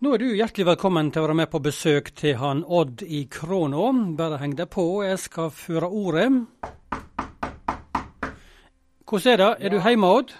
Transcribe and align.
Nå 0.00 0.14
er 0.16 0.22
du 0.22 0.30
hjertelig 0.32 0.64
velkommen 0.64 1.10
til 1.12 1.20
å 1.20 1.26
være 1.26 1.34
med 1.42 1.50
på 1.52 1.58
besøk 1.60 2.06
til 2.16 2.38
han 2.40 2.62
Odd 2.64 3.02
i 3.04 3.18
Kråna. 3.28 3.90
Bare 4.16 4.38
heng 4.40 4.54
deg 4.56 4.70
på, 4.72 4.84
jeg 5.04 5.18
skal 5.20 5.50
føre 5.52 5.90
ordet. 5.92 6.30
Hvordan 9.04 9.28
er 9.34 9.42
det? 9.42 9.48
Er 9.60 9.74
du 9.74 9.76
hjemme, 9.76 10.08
Odd? 10.08 10.32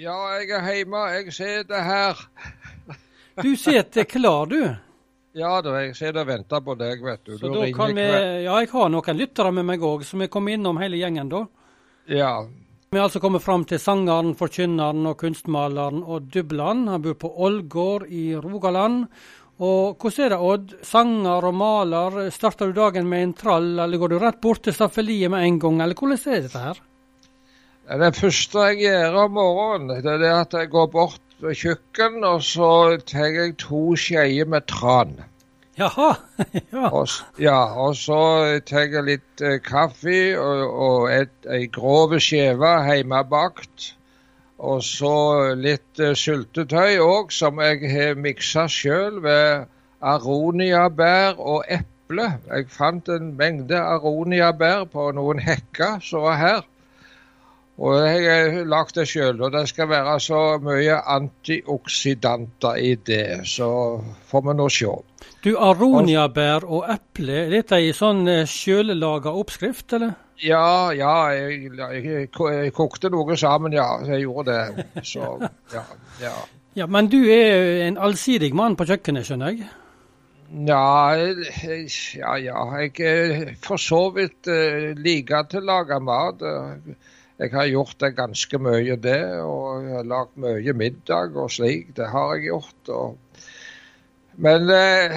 Ja, 0.00 0.16
jeg 0.38 0.48
er 0.56 0.64
hjemme. 0.78 1.02
Jeg 1.12 1.36
sitter 1.36 1.84
her. 1.84 2.24
Du 3.42 3.50
sitter 3.52 4.08
klar, 4.08 4.48
du. 4.48 4.56
Ja 5.36 5.52
da, 5.60 5.76
jeg 5.82 5.92
sitter 5.98 6.22
og 6.24 6.32
venter 6.32 6.64
på 6.64 6.80
deg, 6.80 7.04
vet 7.04 7.28
du. 7.28 7.36
Så 7.36 7.52
du 7.52 7.60
da 7.60 7.68
kan 7.76 7.92
vi, 7.92 8.08
ja, 8.46 8.56
jeg 8.64 8.72
har 8.72 8.92
noen 8.96 9.20
lyttere 9.20 9.52
med 9.52 9.68
meg 9.74 9.84
òg, 9.92 10.08
så 10.08 10.24
vi 10.24 10.32
kommer 10.32 10.56
innom 10.56 10.80
hele 10.80 10.96
gjengen 11.04 11.28
da. 11.36 11.44
Ja. 12.08 12.32
Vi 12.92 12.98
har 12.98 13.06
altså 13.08 13.22
kommet 13.24 13.40
fram 13.40 13.62
til 13.64 13.78
sangeren, 13.80 14.34
forkynneren 14.36 15.06
og 15.08 15.14
kunstmaleren 15.22 16.02
Odd 16.04 16.26
Dubland. 16.34 16.90
Han 16.92 17.00
bor 17.00 17.14
på 17.22 17.30
Ålgård 17.46 18.02
i 18.12 18.34
Rogaland. 18.36 19.06
Og 19.64 19.96
hvordan 19.96 20.26
er 20.26 20.34
det, 20.34 20.38
Odd? 20.50 20.74
Sanger 20.84 21.46
og 21.48 21.56
maler, 21.56 22.18
starter 22.36 22.68
du 22.68 22.76
dagen 22.76 23.08
med 23.08 23.24
en 23.24 23.32
trall, 23.38 23.70
eller 23.80 23.96
går 23.96 24.12
du 24.12 24.18
rett 24.20 24.42
bort 24.44 24.60
til 24.66 24.76
staffeliet 24.76 25.32
med 25.32 25.46
en 25.46 25.56
gang, 25.62 25.80
eller 25.80 25.96
hvordan 25.96 26.20
er 26.36 26.44
dette 26.44 26.66
her? 26.66 26.82
Det 28.04 28.12
første 28.18 28.68
jeg 28.68 28.82
gjør 28.82 29.20
om 29.24 29.36
morgenen, 29.40 30.04
det 30.04 30.28
er 30.28 30.42
at 30.42 30.60
jeg 30.60 30.68
går 30.76 30.92
bort 30.92 31.40
ved 31.40 31.56
kjøkkenet, 31.62 32.28
og 32.28 32.44
så 32.44 32.72
tar 33.08 33.32
jeg 33.38 33.56
to 33.64 33.86
skjeer 33.96 34.52
med 34.52 34.68
tran. 34.68 35.16
Jaha, 35.78 36.16
ja. 36.72 36.88
Og, 36.90 37.08
ja, 37.40 37.60
og 37.80 37.96
så 37.96 38.20
tar 38.68 38.90
jeg 38.92 39.04
litt 39.06 39.40
eh, 39.40 39.56
kaffe 39.64 40.34
og, 40.36 40.64
og 40.68 41.06
et, 41.08 41.32
ei 41.48 41.64
grov 41.72 42.12
skive 42.20 42.74
hjemmebakt. 42.88 43.94
Og 44.62 44.82
så 44.84 45.14
litt 45.56 46.02
eh, 46.02 46.12
syltetøy 46.18 47.00
òg, 47.00 47.32
som 47.32 47.62
jeg 47.64 47.88
har 47.88 48.20
miksa 48.20 48.66
sjøl 48.68 49.22
ved 49.24 49.64
aroniabær 50.02 51.40
og 51.40 51.64
eple. 51.72 52.28
Jeg 52.50 52.68
fant 52.68 53.08
en 53.08 53.32
mengde 53.40 53.80
aroniabær 53.80 54.84
på 54.92 55.08
noen 55.16 55.40
hekker 55.40 56.04
som 56.04 56.28
var 56.28 56.38
her. 56.42 56.62
Og 57.80 57.94
jeg 58.04 58.26
har 58.52 58.66
lagd 58.68 58.92
det 58.98 59.06
sjøl, 59.08 59.40
og 59.40 59.54
det 59.54 59.64
skal 59.70 59.88
være 59.88 60.18
så 60.20 60.40
mye 60.62 60.98
antioksidanter 61.14 62.76
i 62.78 62.94
det. 63.00 63.46
Så 63.48 63.68
får 64.28 64.44
vi 64.48 64.56
nå 64.58 64.68
se. 64.70 64.92
Du, 65.42 65.54
aroniabær 65.56 66.66
og 66.68 66.84
eple, 66.92 67.46
er 67.46 67.54
dette 67.56 67.80
i 67.80 67.94
sånn 67.96 68.26
eh, 68.30 68.44
sjøllaga 68.46 69.32
oppskrift, 69.34 69.96
eller? 69.96 70.12
Ja, 70.42 70.92
ja, 70.94 71.14
jeg, 71.34 71.72
jeg, 71.78 72.28
jeg 72.30 72.74
kokte 72.76 73.10
noe 73.14 73.36
sammen, 73.38 73.74
ja. 73.74 73.88
Jeg 74.06 74.26
gjorde 74.26 74.52
det. 74.52 74.88
Så, 75.06 75.36
ja, 75.74 75.86
ja. 76.22 76.34
Ja, 76.72 76.86
men 76.88 77.10
du 77.12 77.18
er 77.28 77.82
en 77.84 77.98
allsidig 78.00 78.54
mann 78.56 78.78
på 78.80 78.86
kjøkkenet, 78.88 79.26
skjønner 79.28 79.50
jeg? 79.52 79.66
Ja, 80.68 81.16
ja, 82.16 82.36
ja. 82.40 82.62
Jeg 82.80 82.94
er 83.04 83.50
for 83.60 83.80
så 83.80 84.06
vidt 84.16 84.48
uh, 84.48 84.92
liker 84.96 85.44
til 85.52 85.60
å 85.60 85.68
lage 85.68 85.98
mat. 86.00 86.40
Eh, 86.40 86.96
Jeg 87.42 87.50
har 87.56 87.66
gjort 87.66 87.96
det 88.00 88.12
ganske 88.16 88.58
mye, 88.62 88.96
det. 89.02 89.18
Og 89.42 89.82
jeg 89.82 89.96
har 89.98 90.06
lagd 90.06 90.38
mye 90.42 90.74
middag 90.78 91.36
og 91.36 91.50
slik. 91.50 91.90
Det 91.96 92.06
har 92.12 92.36
jeg 92.36 92.52
gjort. 92.52 92.92
Og... 92.94 93.18
Men 94.42 94.70
eh, 94.70 95.16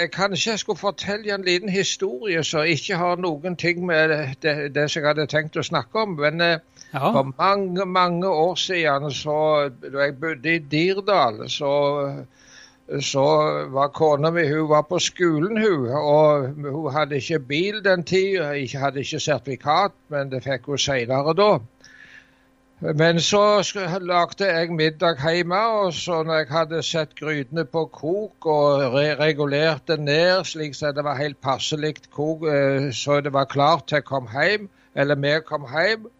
jeg 0.00 0.10
kanskje 0.12 0.50
jeg 0.50 0.60
skulle 0.60 0.80
fortelle 0.80 1.32
en 1.34 1.46
liten 1.46 1.70
historie 1.72 2.42
som 2.44 2.66
ikke 2.68 2.98
har 3.00 3.22
noen 3.22 3.56
ting 3.56 3.80
med 3.86 4.12
det, 4.42 4.56
det 4.74 4.88
som 4.90 5.00
jeg 5.00 5.08
hadde 5.08 5.28
tenkt 5.30 5.56
å 5.56 5.64
snakke 5.64 6.02
om. 6.04 6.18
Men 6.20 6.40
eh, 6.40 6.58
Ja. 6.92 7.08
for 7.08 7.30
mange, 7.38 7.86
mange 7.88 8.28
år 8.28 8.54
siden, 8.60 9.06
så, 9.16 9.70
da 9.80 10.02
jeg 10.04 10.18
bodde 10.20 10.50
i 10.54 10.58
Dirdal, 10.58 11.38
så, 11.48 11.70
så 13.00 13.24
var 13.72 13.92
kona 13.94 14.30
mi 14.30 14.46
hun 14.48 14.68
var 14.68 14.82
på 14.82 14.98
skolen, 14.98 15.56
hun. 15.62 15.88
Og 15.88 16.48
hun 16.72 16.92
hadde 16.92 17.16
ikke 17.16 17.38
bil 17.38 17.84
den 17.84 18.04
tida, 18.04 18.52
hadde 18.78 19.00
ikke 19.00 19.20
sertifikat, 19.20 19.94
men 20.08 20.30
det 20.32 20.42
fikk 20.44 20.66
hun 20.66 20.78
senere 20.78 21.34
da. 21.38 21.50
Men 22.82 23.20
så 23.20 23.62
lagde 24.02 24.46
jeg 24.46 24.72
middag 24.74 25.20
hjemme, 25.22 25.58
og 25.82 25.92
så 25.94 26.22
når 26.26 26.40
jeg 26.40 26.46
hadde 26.50 26.82
sett 26.82 27.14
grytene 27.14 27.64
på 27.64 27.84
kok 27.94 28.46
og 28.46 28.96
re 28.96 29.12
regulert 29.20 29.86
det 29.86 30.00
ned 30.00 30.42
slik 30.44 30.74
så 30.74 30.90
det 30.92 31.04
var 31.06 31.20
helt 31.20 31.38
passelig 31.40 31.94
kok, 32.10 32.42
eh, 32.42 32.90
så 32.90 33.20
det 33.20 33.32
var 33.32 33.44
klart 33.44 33.86
til 33.86 34.02
jeg 34.02 34.04
kom 34.04 34.26
hjem, 34.34 34.66
eller 34.94 35.14
vi 35.14 35.36
kom 35.46 35.68
hjem, 35.70 36.10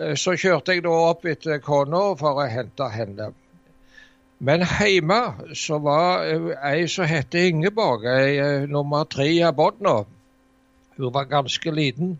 Eh, 0.00 0.14
Så 0.16 0.36
kjørte 0.38 0.74
jeg 0.76 0.84
da 0.86 0.96
opp 1.10 1.26
etter 1.28 1.60
kona 1.64 2.02
for 2.20 2.40
å 2.40 2.48
hente 2.48 2.88
henne. 2.94 3.32
Men 4.42 4.62
hjemme 4.64 5.20
så 5.54 5.76
var 5.78 6.22
eh, 6.24 6.72
ei 6.72 6.86
som 6.88 7.04
het 7.04 7.34
Ingeborg, 7.36 8.06
ei 8.08 8.38
eh, 8.40 8.68
nummer 8.68 9.04
tre 9.04 9.26
av 9.44 9.52
båndene. 9.58 10.06
Hun 10.96 11.12
var 11.12 11.26
ganske 11.28 11.70
liten. 11.70 12.14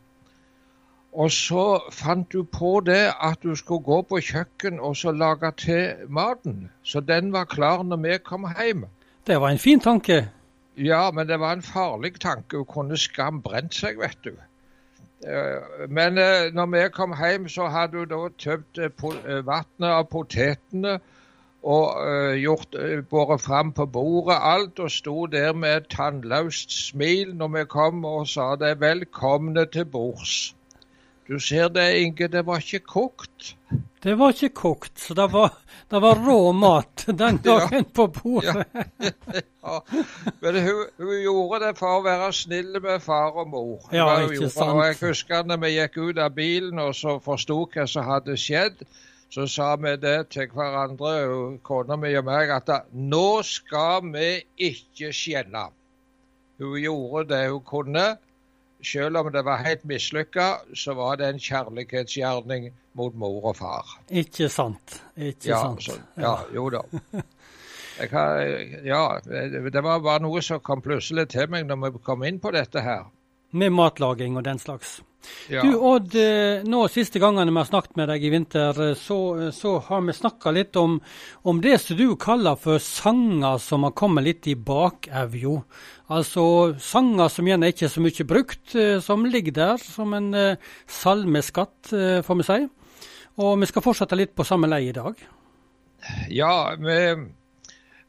Og 1.13 1.31
så 1.33 1.81
fant 1.91 2.33
hun 2.37 2.47
på 2.47 2.81
det 2.87 3.09
at 3.17 3.41
hun 3.43 3.57
skulle 3.57 3.83
gå 3.83 4.03
på 4.03 4.21
kjøkken 4.21 4.81
og 4.81 4.97
så 4.97 5.13
lage 5.13 5.51
til 5.57 6.05
maten. 6.09 6.69
Så 6.83 7.01
den 7.01 7.33
var 7.33 7.49
klar 7.49 7.83
når 7.83 7.97
vi 7.97 8.19
kom 8.25 8.45
hjem. 8.59 8.85
Det 9.27 9.41
var 9.41 9.49
en 9.51 9.59
fin 9.59 9.81
tanke. 9.81 10.29
Ja, 10.77 11.11
men 11.11 11.29
det 11.29 11.41
var 11.41 11.53
en 11.57 11.63
farlig 11.63 12.21
tanke. 12.21 12.57
Hun 12.57 12.67
kunne 12.67 12.99
skam 12.99 13.41
brent 13.43 13.75
seg, 13.75 13.97
vet 13.99 14.19
du. 14.25 14.35
Eh, 15.25 15.89
Men 15.89 16.21
når 16.55 16.67
vi 16.67 16.85
kom 16.93 17.17
hjem, 17.17 17.49
så 17.49 17.69
hadde 17.69 17.99
hun 17.99 18.09
da 18.13 18.29
tømt 18.39 18.79
vannet 19.01 19.89
av 19.89 20.05
potetene 20.13 21.01
og 21.63 21.99
uh, 22.01 22.37
gjort 22.41 22.77
uh, 22.79 23.01
båret 23.11 23.41
fram 23.41 23.73
på 23.77 23.87
bordet 23.87 24.39
alt, 24.41 24.79
og 24.79 24.91
sto 24.91 25.27
der 25.27 25.53
med 25.53 25.77
et 25.77 25.91
tannløst 25.93 26.73
smil 26.89 27.35
når 27.37 27.53
vi 27.59 27.67
kom 27.69 28.05
og 28.05 28.29
sa 28.29 28.55
det 28.57 28.79
'velkomne 28.81 29.67
til 29.73 29.85
bords'. 29.85 30.55
Du 31.31 31.39
ser 31.39 31.69
det, 31.69 31.95
Inge, 31.95 32.27
det 32.29 32.47
var 32.47 32.59
ikke 32.59 32.79
kokt. 32.79 33.57
Det 34.03 34.19
var 34.19 34.33
ikke 34.33 34.49
kokt, 34.49 35.01
så 35.01 35.15
det 35.15 35.29
var, 35.33 35.53
det 35.91 36.01
var 36.03 36.19
rå 36.27 36.53
mat 36.53 37.05
den 37.23 37.37
dagen 37.45 37.85
på 37.85 38.07
bordet. 38.07 38.67
Ja, 39.61 39.81
men 40.41 40.55
hun, 40.65 40.87
hun 40.97 41.19
gjorde 41.21 41.59
det 41.67 41.75
for 41.77 41.99
å 41.99 42.03
være 42.03 42.31
snill 42.33 42.79
med 42.81 43.03
far 43.05 43.37
og 43.37 43.51
mor. 43.53 43.83
Ja, 43.93 44.07
ikke 44.25 44.49
sant. 44.49 44.73
Og 44.73 44.81
jeg 44.87 44.97
husker 45.03 45.45
når 45.45 45.61
vi 45.61 45.73
gikk 45.75 45.99
ut 46.01 46.19
av 46.19 46.33
bilen 46.33 46.81
og 46.81 46.95
så 46.97 47.19
forsto 47.21 47.59
hva 47.69 47.85
som 47.85 48.09
hadde 48.09 48.39
skjedd, 48.41 48.81
så 49.31 49.47
sa 49.47 49.75
vi 49.79 49.93
det 50.03 50.17
til 50.35 50.49
hverandre, 50.55 51.13
kona 51.63 51.97
mi 51.97 52.11
og 52.19 52.25
meg, 52.27 52.51
at 52.51 52.71
nå 52.93 53.43
skal 53.47 54.09
vi 54.13 54.31
ikke 54.71 55.13
skjenne. 55.15 55.69
Hun 56.61 56.75
gjorde 56.83 57.29
det 57.31 57.45
hun 57.53 57.63
kunne. 57.65 58.09
Selv 58.83 59.21
om 59.21 59.29
det 59.33 59.43
var 59.45 59.61
helt 59.61 59.83
mislykka, 59.85 60.47
så 60.75 60.95
var 60.97 61.19
det 61.21 61.29
en 61.29 61.39
kjærlighetsgjerning 61.41 62.71
mot 62.97 63.15
mor 63.15 63.51
og 63.53 63.57
far. 63.59 63.91
Ikke 64.09 64.49
sant. 64.49 65.03
Ikke 65.17 65.51
Ja, 65.53 65.61
sant. 65.63 65.83
så, 65.85 65.99
ja, 66.17 66.35
jo 66.55 66.71
da. 66.73 66.81
Har, 68.11 68.41
ja, 68.85 69.03
det 69.27 69.83
var 69.85 70.01
bare 70.01 70.23
noe 70.25 70.41
som 70.43 70.63
kom 70.65 70.81
plutselig 70.81 71.27
til 71.35 71.51
meg 71.53 71.67
når 71.69 71.91
vi 71.91 71.99
kom 72.07 72.25
inn 72.25 72.41
på 72.41 72.51
dette 72.57 72.81
her. 72.81 73.05
Med 73.53 73.71
matlaging 73.77 74.39
og 74.41 74.45
den 74.47 74.59
slags. 74.59 75.03
Ja, 75.51 75.63
Du 75.63 75.77
Odd, 75.77 76.15
eh, 76.17 76.63
nå 76.65 76.83
siste 76.93 77.21
gangene 77.23 77.51
vi 77.51 77.59
har 77.61 77.69
snakket 77.69 77.97
med 77.99 78.09
deg 78.13 78.25
i 78.25 78.33
vinter, 78.33 78.83
eh, 78.91 78.97
så, 78.99 79.51
så 79.55 79.77
har 79.87 80.05
vi 80.07 80.15
snakka 80.17 80.53
litt 80.55 80.77
om, 80.81 80.99
om 81.43 81.61
det 81.61 81.77
som 81.83 81.99
du 81.99 82.07
kaller 82.21 82.59
for 82.61 82.81
sanger 82.83 83.59
som 83.63 83.85
har 83.87 83.97
kommet 83.99 84.27
litt 84.27 84.49
i 84.51 84.57
bakevja. 84.57 85.59
Altså 86.11 86.45
sanger 86.83 87.31
som 87.31 87.47
gjerne 87.47 87.71
ikke 87.71 87.87
er 87.87 87.93
så 87.93 88.03
mye 88.03 88.27
brukt, 88.27 88.75
eh, 88.75 88.99
som 89.05 89.27
ligger 89.27 89.55
der 89.59 89.83
som 89.83 90.15
en 90.17 90.33
eh, 90.35 90.71
salmeskatt, 90.91 91.93
eh, 91.95 92.23
får 92.27 92.41
vi 92.41 92.49
si. 92.49 92.63
Og 93.41 93.61
vi 93.61 93.69
skal 93.71 93.85
fortsette 93.85 94.19
litt 94.19 94.35
på 94.37 94.47
samme 94.47 94.71
lei 94.71 94.89
i 94.89 94.97
dag. 94.97 95.21
ja 96.29 96.75
vi, 96.81 96.99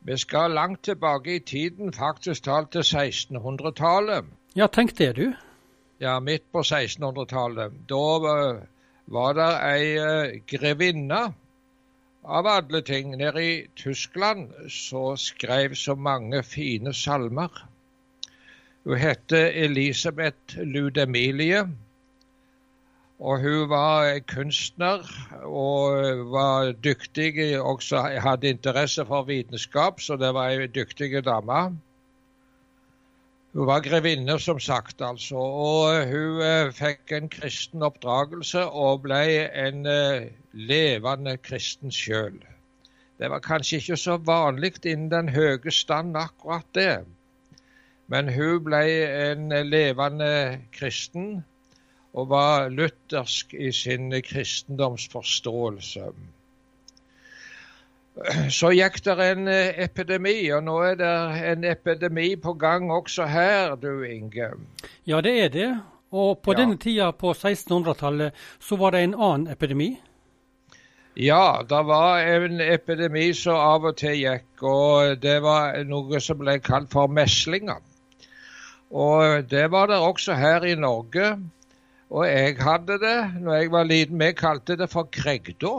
vi 0.02 0.18
skal 0.18 0.57
langt 0.57 0.84
tilbake 0.84 1.36
i 1.36 1.40
tiden, 1.40 1.94
faktisk 1.94 2.44
talt 2.44 2.72
til 2.72 2.81
1600-tallet. 2.81 4.25
Ja, 4.56 4.68
tenk 4.68 4.98
det, 4.98 5.16
du. 5.16 5.34
Ja, 6.01 6.19
midt 6.19 6.48
på 6.51 6.63
1600-tallet. 6.65 7.74
Da 7.89 8.06
eh, 8.30 8.62
var 9.13 9.36
det 9.38 9.50
ei 9.68 9.89
eh, 10.01 10.31
grevinne 10.50 11.19
av 12.25 12.50
alle 12.50 12.81
ting 12.81 13.12
nede 13.19 13.44
i 13.45 13.51
Tyskland 13.77 14.56
som 14.74 15.13
skrev 15.21 15.75
så 15.77 15.94
mange 15.94 16.42
fine 16.42 16.94
salmer. 16.98 17.53
Hun 18.83 18.98
het 18.98 19.31
Elisabeth 19.38 20.57
Ludemilie. 20.57 21.68
Og 23.21 23.45
hun 23.45 23.69
var 23.69 24.18
kunstner 24.25 25.06
og 25.45 26.25
var 26.33 26.71
dyktig, 26.81 27.62
også 27.62 28.01
hadde 28.25 28.50
interesse 28.50 29.06
for 29.06 29.30
vitenskap, 29.30 30.01
så 30.01 30.18
det 30.18 30.33
var 30.33 30.50
ei 30.50 30.65
dyktig 30.65 31.21
dame. 31.30 31.62
Hun 33.53 33.68
var 33.68 33.81
grevinne, 33.83 34.39
som 34.39 34.59
sagt, 34.59 35.01
altså. 35.03 35.36
Og 35.36 36.06
hun 36.07 36.39
eh, 36.45 36.69
fikk 36.71 37.12
en 37.18 37.27
kristen 37.30 37.83
oppdragelse 37.83 38.63
og 38.63 39.01
ble 39.03 39.19
en 39.65 39.83
eh, 39.92 40.30
levende 40.56 41.33
kristen 41.44 41.92
sjøl. 41.92 42.38
Det 43.19 43.30
var 43.30 43.44
kanskje 43.44 43.81
ikke 43.81 43.98
så 44.00 44.15
vanlig 44.18 44.77
innen 44.86 45.12
den 45.12 45.33
høye 45.36 45.71
stand, 45.71 46.15
akkurat 46.15 46.65
det. 46.77 47.03
Men 48.07 48.31
hun 48.31 48.63
ble 48.63 48.81
en 49.27 49.51
levende 49.68 50.31
kristen 50.71 51.44
og 52.13 52.31
var 52.31 52.71
luthersk 52.71 53.54
i 53.54 53.71
sin 53.75 54.15
kristendomsforståelse. 54.31 56.07
Så 58.50 58.71
gikk 58.75 59.00
det 59.06 59.15
en 59.25 59.47
epidemi, 59.50 60.35
og 60.56 60.63
nå 60.68 60.77
er 60.91 61.00
det 61.00 61.15
en 61.51 61.65
epidemi 61.65 62.35
på 62.35 62.53
gang 62.59 62.91
også 62.91 63.25
her, 63.29 63.75
du 63.75 64.03
Inge. 64.03 64.51
Ja, 65.07 65.21
det 65.21 65.35
er 65.45 65.50
det. 65.50 65.71
Og 66.12 66.41
på 66.44 66.53
ja. 66.53 66.62
denne 66.62 66.77
tida 66.77 67.12
på 67.15 67.31
1600-tallet 67.31 68.35
så 68.59 68.77
var 68.79 68.91
det 68.95 69.06
en 69.06 69.15
annen 69.15 69.47
epidemi? 69.51 69.94
Ja, 71.19 71.62
det 71.68 71.79
var 71.88 72.19
en 72.23 72.62
epidemi 72.63 73.31
som 73.35 73.59
av 73.59 73.88
og 73.89 73.97
til 74.00 74.15
gikk, 74.19 74.63
og 74.63 75.18
det 75.23 75.41
var 75.44 75.75
noe 75.88 76.19
som 76.23 76.39
ble 76.39 76.57
kalt 76.63 76.91
for 76.91 77.12
meslinger. 77.12 77.81
Og 78.91 79.47
det 79.51 79.65
var 79.71 79.88
det 79.88 80.00
også 80.03 80.35
her 80.39 80.68
i 80.68 80.75
Norge. 80.75 81.33
Og 82.12 82.27
jeg 82.27 82.57
hadde 82.59 82.97
det 83.00 83.18
når 83.39 83.53
jeg 83.56 83.71
var 83.71 83.88
liten. 83.88 84.19
Vi 84.19 84.31
kalte 84.35 84.75
det 84.75 84.89
for 84.91 85.07
kregda. 85.12 85.77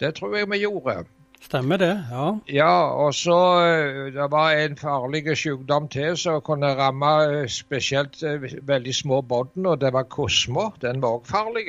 Det 0.00 0.14
tror 0.14 0.36
jeg 0.36 0.50
vi 0.50 0.58
gjorde. 0.62 1.04
Stemmer 1.46 1.78
det, 1.78 1.92
ja. 2.10 2.26
Ja, 2.48 2.74
og 3.04 3.14
så 3.14 3.36
eh, 3.62 4.12
Det 4.14 4.30
var 4.30 4.56
en 4.56 4.76
farlig 4.76 5.36
sykdom 5.38 5.88
til 5.88 6.16
som 6.16 6.40
kunne 6.40 6.72
ramme 6.78 7.12
eh, 7.24 7.48
spesielt 7.48 8.22
eh, 8.22 8.48
veldig 8.62 8.94
små 8.94 9.20
bånd, 9.22 9.66
og 9.66 9.80
det 9.80 9.92
var 9.92 10.08
kosmo. 10.10 10.70
Den 10.82 11.02
var 11.02 11.20
òg 11.20 11.28
farlig. 11.28 11.68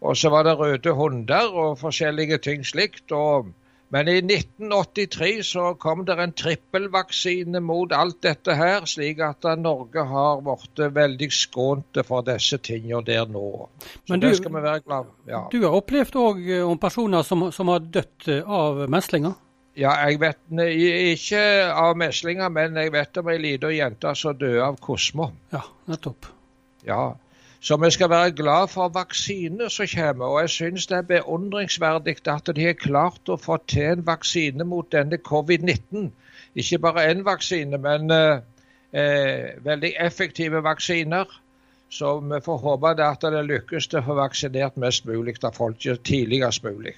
Og 0.00 0.16
så 0.16 0.30
var 0.30 0.42
det 0.42 0.58
røde 0.58 0.94
hunder 0.94 1.54
og 1.54 1.78
forskjellige 1.78 2.38
ting 2.38 2.66
slikt. 2.66 3.12
og 3.12 3.52
men 3.88 4.08
i 4.08 4.18
1983 4.20 5.42
så 5.48 5.70
kom 5.80 6.04
det 6.04 6.18
en 6.20 6.32
trippelvaksine 6.36 7.60
mot 7.64 7.92
alt 7.96 8.20
dette 8.24 8.52
her, 8.58 8.84
slik 8.84 9.22
at 9.24 9.46
Norge 9.56 10.04
har 10.10 10.42
blitt 10.44 10.82
veldig 10.94 11.28
skånt 11.32 12.00
for 12.04 12.26
disse 12.26 12.60
tingene 12.60 13.00
der 13.06 13.28
nå. 13.32 13.68
Så 13.80 14.12
Men 14.12 14.20
du, 14.20 14.28
det 14.28 14.36
skal 14.42 14.52
vi 14.58 14.64
være 14.66 14.84
glad 14.84 15.12
ja. 15.28 15.46
Du 15.52 15.62
har 15.64 15.76
opplevd 15.80 16.18
òg 16.20 16.42
eh, 16.50 16.64
om 16.68 16.80
personer 16.80 17.24
som, 17.24 17.48
som 17.54 17.72
har 17.72 17.84
dødd 17.84 18.28
eh, 18.28 18.42
av 18.44 18.84
meslinger? 18.92 19.38
Ja, 19.78 19.94
jeg 20.08 20.18
vet 20.20 20.40
ikke 20.50 21.40
av 21.70 21.96
meslinger, 21.96 22.50
men 22.50 22.76
jeg 22.76 22.92
vet 22.92 23.20
om 23.20 23.28
ei 23.30 23.38
lita 23.40 23.70
jente 23.70 24.12
som 24.18 24.36
døde 24.36 24.64
av 24.64 24.76
kosmo. 24.82 25.30
Ja, 25.54 25.62
nettopp. 25.88 26.26
Ja, 26.84 27.14
så 27.60 27.76
vi 27.76 27.90
skal 27.90 28.10
være 28.10 28.30
glad 28.30 28.68
for 28.68 28.88
vaksine 28.88 29.70
som 29.70 29.86
kommer. 29.94 30.26
Og 30.26 30.40
jeg 30.40 30.50
syns 30.50 30.86
det 30.86 30.96
er 30.96 31.02
beundringsverdig 31.02 32.16
at 32.26 32.50
de 32.56 32.66
har 32.66 32.78
klart 32.78 33.28
å 33.28 33.36
få 33.36 33.58
til 33.66 33.92
en 33.92 34.06
vaksine 34.06 34.64
mot 34.64 34.92
denne 34.92 35.18
covid-19. 35.18 36.10
Ikke 36.54 36.78
bare 36.78 37.10
én 37.10 37.24
vaksine, 37.24 37.78
men 37.78 38.10
eh, 38.10 38.40
eh, 38.92 39.58
veldig 39.64 39.94
effektive 40.00 40.62
vaksiner. 40.62 41.26
Så 41.90 42.18
vi 42.20 42.40
får 42.44 42.58
håpe 42.58 42.94
at 43.02 43.22
det 43.22 43.44
lykkes 43.48 43.88
til 43.88 43.98
å 43.98 44.06
få 44.06 44.14
vaksinert 44.18 44.76
mest 44.76 45.06
mulig 45.08 45.38
av 45.42 45.56
folk 45.56 45.80
tidligst 45.80 46.64
mulig. 46.64 46.94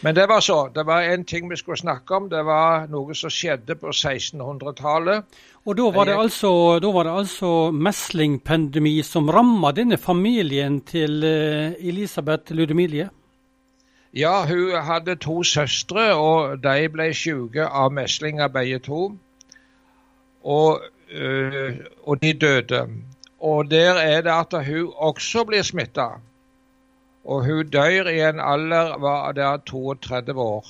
Men 0.00 0.14
det 0.14 0.28
var 0.30 0.40
så. 0.40 0.68
Det 0.74 0.84
var 0.86 1.02
en 1.02 1.24
ting 1.24 1.50
vi 1.50 1.56
skulle 1.56 1.80
snakke 1.80 2.14
om. 2.14 2.28
Det 2.30 2.42
var 2.46 2.86
noe 2.90 3.14
som 3.14 3.32
skjedde 3.32 3.74
på 3.80 3.90
1600-tallet. 3.90 5.38
Og 5.66 5.76
da 5.76 5.90
var, 5.92 6.08
det 6.08 6.16
altså, 6.16 6.50
da 6.80 6.90
var 6.94 7.04
det 7.04 7.14
altså 7.20 7.52
meslingpandemi 7.74 9.02
som 9.04 9.28
ramma 9.30 9.72
denne 9.76 9.98
familien 10.00 10.80
til 10.86 11.24
eh, 11.26 11.74
Elisabeth 11.80 12.54
Ludemilie? 12.54 13.10
Ja, 14.16 14.46
hun 14.48 14.72
hadde 14.82 15.18
to 15.20 15.42
søstre, 15.44 16.14
og 16.16 16.62
de 16.64 16.88
ble 16.88 17.10
syke 17.14 17.66
av 17.66 17.92
meslinger 17.92 18.48
begge 18.48 18.78
to. 18.86 19.02
Og, 20.44 20.80
øh, 21.12 21.76
og 22.06 22.22
de 22.22 22.32
døde. 22.32 22.86
Og 23.40 23.70
der 23.70 24.00
er 24.00 24.22
det 24.22 24.32
at 24.32 24.66
hun 24.66 24.92
også 24.96 25.44
blir 25.44 25.62
smitta. 25.62 26.08
Og 27.28 27.44
hun 27.44 27.70
dør 27.70 28.08
i 28.08 28.20
en 28.24 28.40
alder 28.40 28.94
var 29.04 29.32
der 29.36 29.56
32 29.68 30.40
år. 30.40 30.66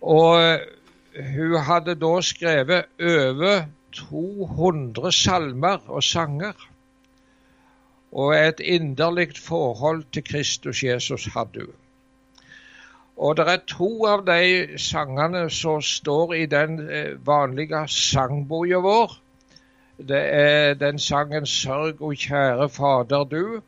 Og 0.00 0.60
hun 1.34 1.56
hadde 1.66 1.94
da 2.00 2.20
skrevet 2.24 2.84
over 3.00 3.66
200 3.92 5.12
salmer 5.12 5.90
og 5.90 6.02
sanger. 6.02 6.68
Og 8.12 8.32
et 8.36 8.60
inderlig 8.60 9.28
forhold 9.36 10.04
til 10.12 10.24
Kristus 10.24 10.82
Jesus 10.82 11.28
hadde 11.34 11.66
hun. 11.66 11.76
Og 13.18 13.36
det 13.36 13.48
er 13.50 13.64
to 13.66 14.06
av 14.06 14.22
de 14.26 14.78
sangene 14.78 15.48
som 15.50 15.82
står 15.82 16.34
i 16.38 16.44
den 16.46 16.78
eh, 16.86 17.16
vanlige 17.26 17.80
sangboka 17.90 18.78
vår. 18.84 19.16
Det 19.98 20.20
er 20.34 20.74
den 20.74 20.98
sangen 20.98 21.46
'Sørg, 21.46 22.00
o 22.00 22.12
kjære 22.14 22.68
Fader 22.68 23.24
du'. 23.24 23.60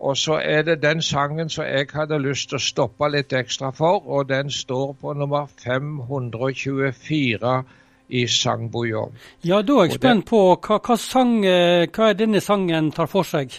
Og 0.00 0.16
så 0.16 0.40
er 0.44 0.62
det 0.62 0.82
den 0.82 1.02
sangen 1.02 1.48
som 1.48 1.64
jeg 1.64 1.88
hadde 1.94 2.18
lyst 2.20 2.48
til 2.48 2.58
å 2.58 2.62
stoppe 2.62 3.08
litt 3.08 3.32
ekstra 3.32 3.70
for, 3.72 4.04
og 4.06 4.28
den 4.28 4.50
står 4.52 4.92
på 5.00 5.14
nummer 5.16 5.46
524 5.64 7.62
i 8.08 8.26
sangboka. 8.26 9.06
Ja, 9.42 9.62
da 9.62 9.78
er 9.80 9.88
jeg 9.88 9.98
spent 9.98 10.26
på 10.28 10.42
hva, 10.54 10.78
hva, 10.78 10.96
sang, 11.00 11.44
eh, 11.44 11.88
hva 11.88 12.12
denne 12.14 12.42
sangen 12.44 12.92
tar 12.92 13.08
for 13.10 13.24
seg? 13.24 13.56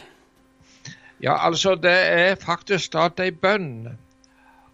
Ja, 1.20 1.34
altså 1.48 1.76
det 1.76 1.98
er 2.14 2.36
faktisk 2.36 2.94
da 2.94 3.10
ei 3.24 3.32
bønn. 3.32 3.98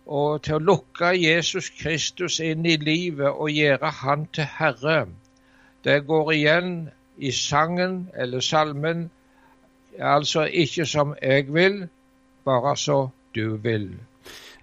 Og 0.06 0.42
til 0.44 0.57
å 0.57 0.60
lukke 0.60 1.13
Jesus 1.15 1.69
Kristus 1.80 2.42
inn 2.44 2.65
i 2.68 2.75
livet 2.75 3.31
og 3.31 3.56
gjøre 3.56 3.92
Han 4.04 4.25
til 4.36 4.50
Herre. 4.57 5.06
Det 5.83 6.01
går 6.07 6.33
igjen 6.33 6.74
i 7.18 7.31
sangen 7.31 8.10
eller 8.13 8.44
salmen 8.44 9.10
Altså 9.99 10.45
ikke 10.45 10.85
som 10.85 11.15
jeg 11.21 11.53
vil, 11.53 11.87
bare 12.45 12.77
så 12.77 13.07
du 13.35 13.55
vil. 13.55 13.91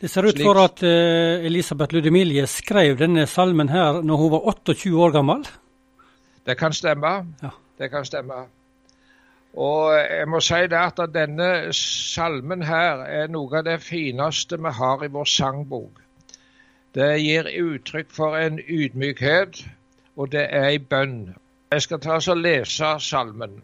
Det 0.00 0.10
ser 0.10 0.24
ut 0.24 0.32
Slik. 0.32 0.46
for 0.46 0.58
at 0.64 0.82
uh, 0.82 1.44
Elisabeth 1.44 1.94
Ludemilie 1.94 2.46
skrev 2.46 2.96
denne 2.98 3.26
salmen 3.26 3.68
her 3.68 4.00
når 4.02 4.16
hun 4.16 4.30
var 4.32 4.46
28 4.48 4.96
år 4.96 5.10
gammel? 5.10 5.44
Det 6.46 6.56
kan 6.58 6.72
stemme. 6.72 7.12
Ja. 7.42 7.50
Det 7.78 7.90
kan 7.90 8.04
stemme. 8.04 8.46
Og 9.54 9.94
jeg 9.94 10.28
må 10.28 10.40
si 10.40 10.54
det 10.70 10.78
at 10.78 11.00
denne 11.14 11.72
salmen 11.74 12.62
her 12.62 13.02
er 13.02 13.26
noe 13.28 13.58
av 13.58 13.64
det 13.66 13.80
fineste 13.82 14.56
vi 14.56 14.72
har 14.78 15.04
i 15.04 15.10
vår 15.10 15.24
sangbok. 15.24 16.00
Det 16.94 17.10
gir 17.22 17.50
uttrykk 17.62 18.10
for 18.14 18.36
en 18.36 18.58
ydmykhet, 18.58 19.64
og 20.16 20.32
det 20.32 20.46
er 20.50 20.68
ei 20.70 20.78
bønn. 20.78 21.34
Jeg 21.72 21.82
skal 21.82 22.00
ta 22.00 22.18
og 22.18 22.36
lese 22.36 22.94
salmen. 22.98 23.60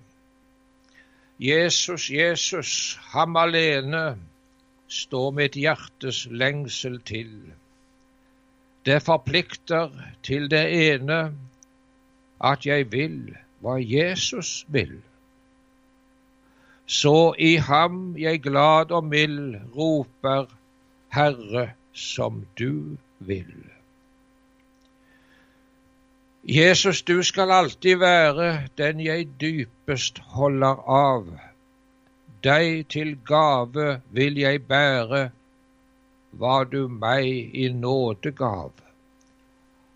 Jesus, 1.39 2.11
Jesus, 2.11 2.99
ham 3.13 3.37
alene 3.37 4.17
står 4.89 5.31
mitt 5.37 5.57
hjertes 5.59 6.25
lengsel 6.31 7.01
til. 7.05 7.33
Det 8.87 9.03
forplikter 9.03 9.91
til 10.23 10.49
det 10.51 10.65
ene 10.73 11.19
at 12.41 12.67
jeg 12.67 12.89
vil 12.93 13.35
hva 13.61 13.77
Jesus 13.81 14.65
vil. 14.73 15.01
Så 16.87 17.35
i 17.39 17.57
ham 17.57 18.15
jeg 18.19 18.41
glad 18.43 18.93
og 18.95 19.05
mild 19.05 19.57
roper, 19.77 20.47
Herre, 21.13 21.73
som 21.93 22.47
du 22.59 22.97
vil. 23.19 23.76
Jesus, 26.49 27.03
du 27.03 27.23
skal 27.23 27.51
alltid 27.51 27.97
være 27.99 28.69
den 28.79 29.01
jeg 29.03 29.25
dypest 29.41 30.21
holder 30.37 30.79
av. 30.87 31.25
Deg 32.47 32.85
til 32.95 33.17
gave 33.27 33.87
vil 34.15 34.39
jeg 34.39 34.61
bære 34.69 35.23
hva 36.39 36.61
du 36.71 36.87
meg 36.87 37.27
i 37.51 37.67
nåde 37.75 38.31
gav. 38.31 38.71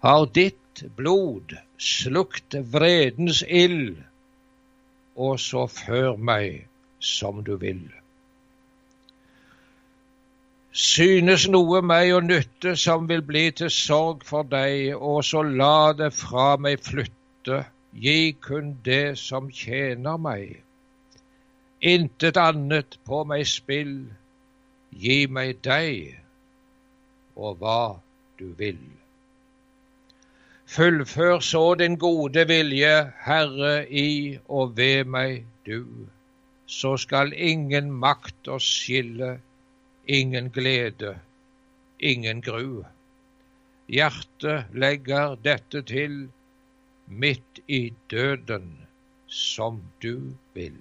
Har 0.02 0.26
ditt 0.40 0.83
blod 0.99 1.54
slukt 1.78 2.59
vredens 2.75 3.45
ild, 3.47 4.02
og 5.14 5.38
så 5.38 5.69
før 5.71 6.19
meg 6.19 6.66
som 6.99 7.45
du 7.47 7.54
vil. 7.62 7.87
Synes 10.70 11.48
noe 11.50 11.80
meg 11.82 12.12
å 12.14 12.20
nytte 12.22 12.76
som 12.78 13.08
vil 13.10 13.24
bli 13.26 13.48
til 13.58 13.72
sorg 13.74 14.20
for 14.26 14.46
deg, 14.46 14.92
og 14.94 15.24
så 15.26 15.42
la 15.42 15.90
det 15.98 16.12
fra 16.14 16.54
meg 16.62 16.78
flytte, 16.86 17.64
gi 17.90 18.36
kun 18.38 18.76
det 18.86 19.18
som 19.18 19.48
tjener 19.50 20.20
meg. 20.28 20.62
Intet 21.82 22.38
annet 22.38 23.00
på 23.02 23.24
meg 23.26 23.42
spill, 23.50 23.96
gi 24.94 25.26
meg 25.26 25.58
deg 25.66 26.14
og 27.34 27.58
hva 27.58 27.98
du 28.38 28.54
vil. 28.54 28.78
Fullfør 30.70 31.42
så 31.42 31.74
din 31.74 31.98
gode 31.98 32.46
vilje, 32.46 32.94
Herre, 33.26 33.74
i 33.90 34.38
og 34.46 34.76
ved 34.78 35.10
meg 35.10 35.46
du, 35.66 36.06
så 36.66 36.94
skal 36.94 37.34
ingen 37.34 37.90
makt 37.90 38.46
oss 38.54 38.70
skille 38.84 39.40
ingen 40.10 40.50
glede, 40.50 41.18
ingen 41.98 42.40
gru. 42.42 42.82
Hjertet 43.90 44.70
legger 44.74 45.36
dette 45.44 45.82
til 45.86 46.16
midt 47.06 47.60
i 47.68 47.92
døden, 48.10 48.70
som 49.26 49.82
du 50.02 50.34
vil. 50.54 50.78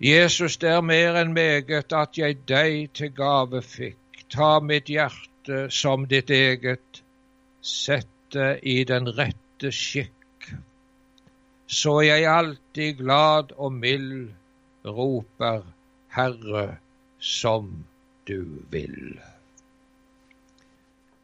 Jesus, 0.00 0.56
det 0.56 0.70
er 0.72 0.80
mer 0.82 1.18
enn 1.20 1.34
meget 1.36 1.92
at 1.92 2.18
jeg 2.18 2.38
deg 2.48 2.94
til 2.96 3.10
gave 3.14 3.62
fikk. 3.62 4.22
Ta 4.32 4.58
mitt 4.64 4.88
hjerte 4.88 5.66
som 5.74 6.06
ditt 6.10 6.30
eget, 6.30 7.02
sett 7.60 8.08
det 8.32 8.60
i 8.62 8.82
den 8.88 9.10
rette 9.18 9.72
skikk. 9.74 10.48
Så 11.66 12.00
jeg 12.06 12.26
alltid 12.26 13.02
glad 13.02 13.52
og 13.58 13.74
mild 13.74 14.30
roper 14.86 15.66
Herre, 16.10 16.76
som 17.18 17.84
du 18.26 18.44
vil. 18.70 19.20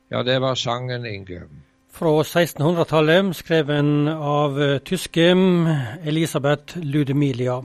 Ja, 0.09 0.23
det 0.23 0.39
var 0.41 0.55
sangen, 0.55 1.07
Inge. 1.07 1.43
Fra 1.91 2.23
1600-tallet, 2.23 3.33
skreven 3.37 4.09
av 4.09 4.61
tyske 4.85 5.33
Elisabeth 6.05 6.79
Ludemilia. 6.79 7.63